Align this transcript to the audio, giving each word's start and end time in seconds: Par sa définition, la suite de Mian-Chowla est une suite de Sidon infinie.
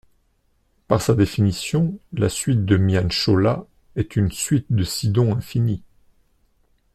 Par 0.87 0.99
sa 0.99 1.13
définition, 1.13 1.99
la 2.13 2.27
suite 2.27 2.65
de 2.65 2.75
Mian-Chowla 2.75 3.67
est 3.95 4.15
une 4.15 4.31
suite 4.31 4.65
de 4.71 4.83
Sidon 4.83 5.35
infinie. 5.35 5.83